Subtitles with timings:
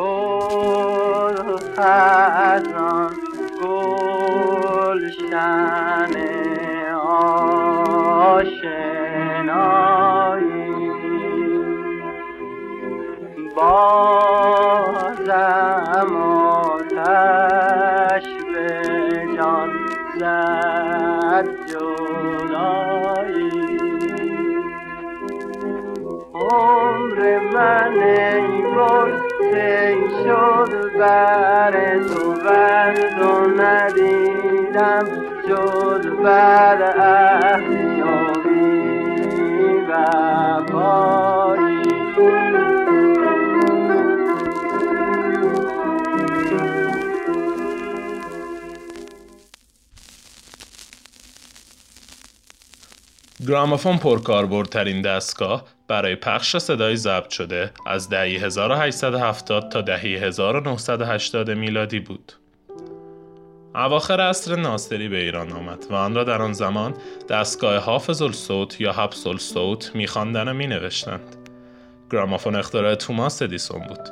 [0.00, 3.12] شد خزان
[3.62, 5.34] گلشن
[8.14, 8.90] آشنایی.
[13.56, 14.90] بازم
[16.96, 18.68] آتش به
[19.36, 19.70] جان
[20.18, 23.50] زد جدایی.
[26.34, 28.39] عمر من
[29.50, 35.08] گل شد بر تو ورد و ندیدم
[35.48, 36.82] جز بر
[53.48, 62.00] گرامافون پرکاربردترین دستگاه برای پخش صدای ضبط شده از دهه 1870 تا دهه 1980 میلادی
[62.00, 62.32] بود.
[63.74, 66.94] اواخر عصر ناصری به ایران آمد و آن را در آن زمان
[67.28, 71.36] دستگاه حافظ الصوت یا حبس الصوت میخواندن و مینوشتند.
[72.12, 74.08] گرامافون اختراع توماس ادیسون بود.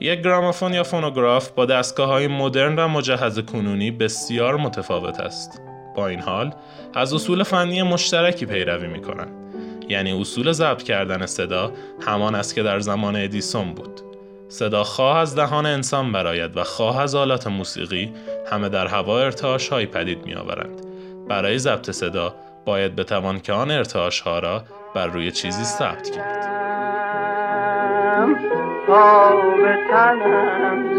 [0.00, 5.69] یک گرامافون یا فونوگراف با دستگاه های مدرن و مجهز کنونی بسیار متفاوت است.
[5.94, 6.54] با این حال
[6.94, 9.40] از اصول فنی مشترکی پیروی می کنند.
[9.88, 14.00] یعنی اصول ضبط کردن صدا همان است که در زمان ادیسون بود.
[14.48, 18.12] صدا خواه از دهان انسان براید و خواه از آلات موسیقی
[18.50, 20.80] همه در هوا ارتعاش هایی پدید می آورند.
[21.28, 26.50] برای ضبط صدا باید بتوان که آن ارتعاش ها را بر روی چیزی ثبت کرد.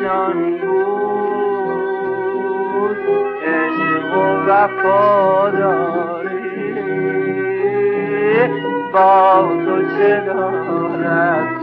[0.01, 0.80] جان بود
[3.43, 6.31] عشق و وفاداری
[8.93, 11.61] با تو چه دارد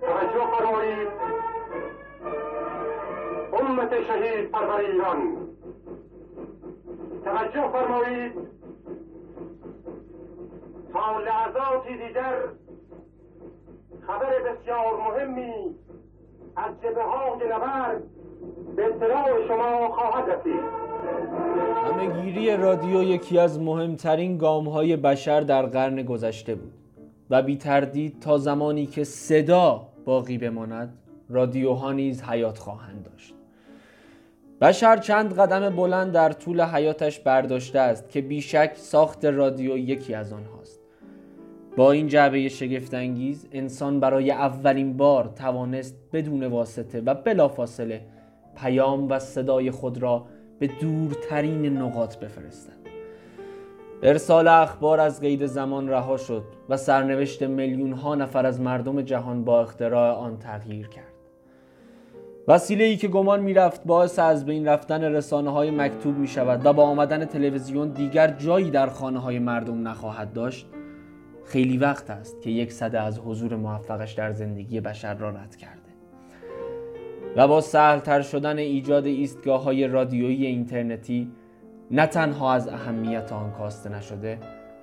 [0.00, 1.08] توجه فرمایید.
[3.52, 5.47] امت شهید پرور ایران.
[7.28, 8.32] توجه فرمایید.
[10.92, 12.34] تا لحظاتی دیگر
[14.06, 15.74] خبر بسیار مهمی
[16.56, 18.02] از جبه های نبرد
[18.76, 20.60] به اطلاع شما خواهد رسید.
[21.84, 26.72] همه گیری رادیو یکی از مهمترین گام های بشر در قرن گذشته بود
[27.30, 33.34] و بی تردید تا زمانی که صدا باقی بماند رادیوها نیز حیات خواهند داشت.
[34.60, 40.32] بشر چند قدم بلند در طول حیاتش برداشته است که بیشک ساخت رادیو یکی از
[40.32, 40.80] آنهاست.
[41.76, 48.00] با این جعبه شگفتانگیز انسان برای اولین بار توانست بدون واسطه و بلافاصله
[48.56, 50.26] پیام و صدای خود را
[50.58, 52.78] به دورترین نقاط بفرستد.
[54.02, 59.44] ارسال اخبار از قید زمان رها شد و سرنوشت میلیون ها نفر از مردم جهان
[59.44, 61.17] با اختراع آن تغییر کرد.
[62.48, 66.72] وسیله ای که گمان می‌رفت باعث از بین رفتن رسانه های مکتوب می شود و
[66.72, 70.66] با آمدن تلویزیون دیگر جایی در خانه های مردم نخواهد داشت
[71.44, 75.88] خیلی وقت است که یک صده از حضور موفقش در زندگی بشر را رد کرده.
[77.36, 81.32] و با سهلتر شدن ایجاد ایستگاه های رادیویی اینترنتی
[81.90, 84.38] نه تنها از اهمیت آن کاسته نشده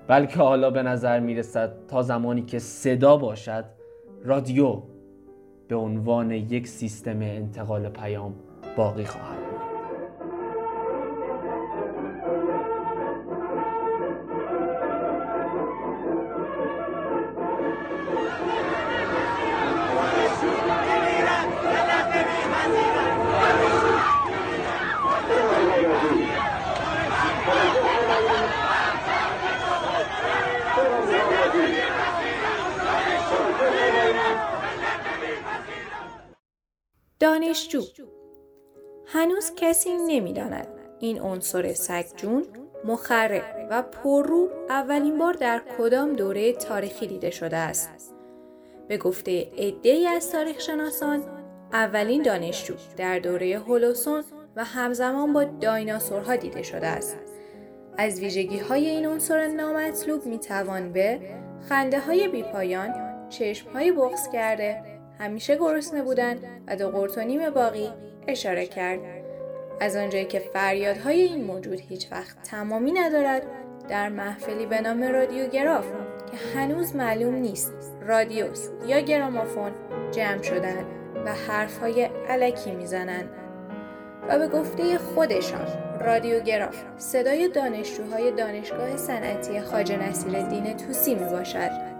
[0.07, 3.65] بلکه حالا به نظر می رسد تا زمانی که صدا باشد
[4.23, 4.81] رادیو
[5.67, 8.33] به عنوان یک سیستم انتقال پیام
[8.77, 9.44] باقی خواهد.
[37.25, 37.81] دانشجو.
[39.05, 40.67] هنوز کسی نمی‌داند
[40.99, 42.45] این عنصر سگجون
[42.83, 48.15] مخرب و پررو اولین بار در کدام دوره تاریخی دیده شده است.
[48.87, 51.23] به گفته عدهای از تاریخ شناسان
[51.73, 54.23] اولین دانشجو در دوره هولوسون
[54.55, 57.17] و همزمان با دایناسورها دیده شده است.
[57.97, 61.19] از ویژگی های این عنصر نامطلوب می توان به
[61.69, 62.93] خنده های بیپایان،
[63.29, 67.89] چشم های بغز کرده، همیشه گرسنه بودن و دو قرت و نیم باقی
[68.27, 68.99] اشاره کرد.
[69.81, 73.43] از آنجایی که فریادهای این موجود هیچ وقت تمامی ندارد
[73.89, 75.85] در محفلی به نام رادیوگراف
[76.31, 79.71] که هنوز معلوم نیست رادیوس یا گرامافون
[80.11, 80.85] جمع شدن
[81.25, 83.29] و حرفهای علکی می‌زنند.
[84.29, 85.67] و به گفته خودشان
[86.01, 91.94] رادیوگراف صدای دانشجوهای دانشگاه صنعتی خواجه نصیرالدین توسی می باشد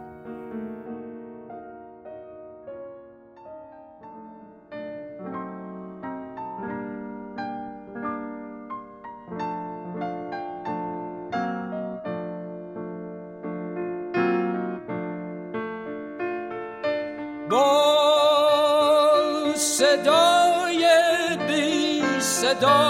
[22.19, 22.86] صدا.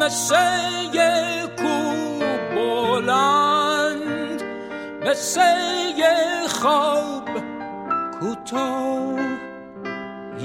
[0.00, 0.98] مثل
[1.56, 1.78] کو
[2.54, 4.42] بلند
[5.06, 5.40] مثل
[6.48, 7.28] خواب
[8.20, 9.18] کوتاه.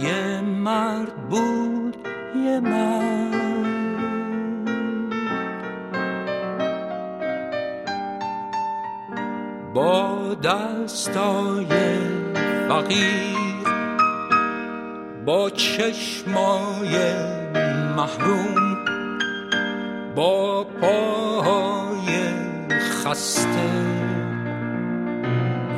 [0.03, 2.07] یه مرد بود
[2.45, 3.41] یه مرد.
[9.73, 11.67] با دستای
[12.69, 13.40] فقیر
[15.25, 17.13] با چشمای
[17.95, 18.85] محروم
[20.15, 22.29] با پاهای
[23.03, 23.71] خسته.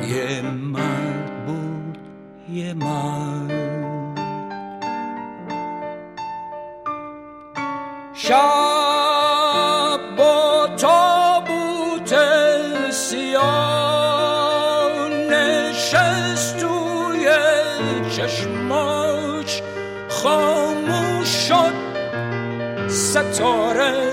[0.08, 1.98] یه مرد بود
[2.48, 3.54] یه مرد.
[8.14, 12.14] شب با تابوت
[12.90, 13.73] سیاه
[23.14, 24.10] ستاره.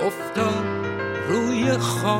[0.00, 0.64] افتاد
[1.28, 2.16] روی خاک.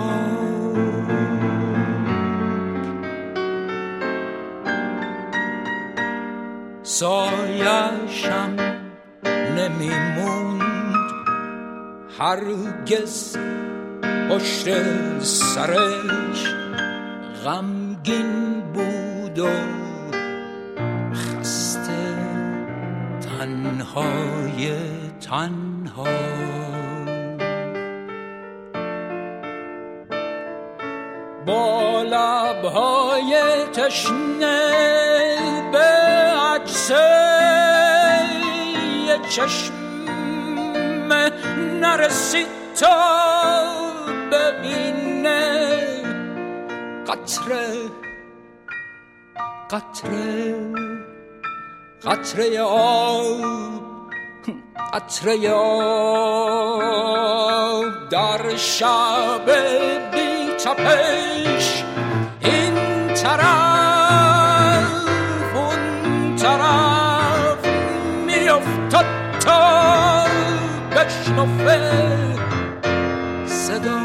[6.82, 8.56] سایشم
[9.56, 11.10] نمیموند.
[12.18, 13.36] هرگز
[14.30, 14.68] پشت
[15.20, 16.54] سرش
[17.44, 19.85] غمگین بود و
[23.36, 24.72] تنهای
[25.20, 26.04] تنها.
[31.46, 33.36] با لبهای
[33.72, 34.72] تشنه
[35.72, 35.78] به
[36.54, 36.92] عکس
[39.30, 39.74] چشم
[41.80, 42.46] نرسید
[42.80, 43.62] تا
[44.32, 45.76] ببینه
[47.06, 47.66] قطره
[49.70, 50.95] قطره.
[52.06, 53.40] قطره آب
[54.92, 56.86] قطره آب
[58.10, 59.50] در شب
[60.12, 61.84] بی تپش
[62.40, 62.74] این
[63.14, 64.92] طرف
[65.54, 67.66] اون طرف
[68.26, 69.06] میافتد
[69.40, 70.24] تا
[70.90, 71.80] بشنفه
[73.46, 74.00] صدا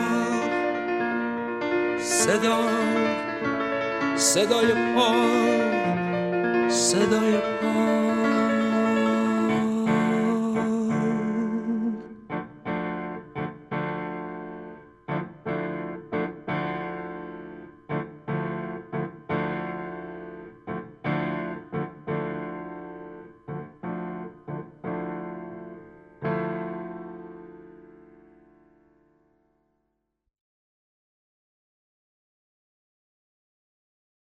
[2.00, 2.60] صدا
[4.16, 5.12] صدای پا
[6.92, 8.11] صدای پا